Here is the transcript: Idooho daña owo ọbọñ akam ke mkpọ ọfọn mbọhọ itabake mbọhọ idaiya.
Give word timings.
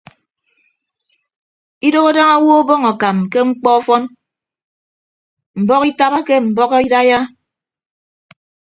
Idooho 1.87 2.09
daña 2.15 2.35
owo 2.39 2.51
ọbọñ 2.61 2.81
akam 2.91 3.17
ke 3.31 3.39
mkpọ 3.49 3.69
ọfọn 3.79 4.03
mbọhọ 5.61 5.83
itabake 5.91 6.35
mbọhọ 6.49 6.75
idaiya. 6.87 7.19